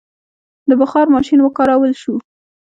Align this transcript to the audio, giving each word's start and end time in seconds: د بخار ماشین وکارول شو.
د 0.69 0.71
بخار 0.81 1.05
ماشین 1.15 1.39
وکارول 1.41 1.93
شو. 2.01 2.15